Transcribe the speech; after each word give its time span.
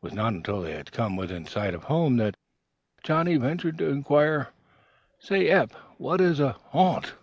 It 0.00 0.04
was 0.06 0.12
not 0.14 0.32
until 0.32 0.62
they 0.62 0.74
had 0.76 0.92
come 0.92 1.16
within 1.16 1.44
sight 1.44 1.74
of 1.74 1.82
home 1.82 2.18
that 2.18 2.36
Johnnie 3.02 3.36
ventured 3.36 3.78
to 3.78 3.88
inquire: 3.88 4.50
"Say, 5.18 5.48
Eph, 5.48 5.72
what 5.98 6.20
is 6.20 6.38
a 6.38 6.52
ha'nt?" 6.70 7.14